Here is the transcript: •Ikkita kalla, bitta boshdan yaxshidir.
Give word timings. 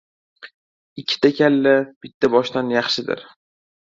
•Ikkita 1.01 1.31
kalla, 1.41 1.73
bitta 2.07 2.31
boshdan 2.37 2.73
yaxshidir. 2.77 3.23